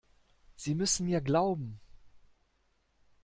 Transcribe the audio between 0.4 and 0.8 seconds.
Sie